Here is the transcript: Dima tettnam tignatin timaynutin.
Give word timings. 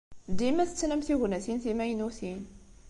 Dima 0.37 0.63
tettnam 0.69 1.01
tignatin 1.05 1.59
timaynutin. 1.63 2.39